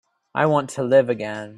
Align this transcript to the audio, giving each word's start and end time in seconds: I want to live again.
I 0.33 0.45
want 0.47 0.71
to 0.71 0.83
live 0.83 1.09
again. 1.09 1.49